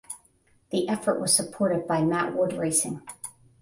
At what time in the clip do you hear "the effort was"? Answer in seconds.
0.71-1.31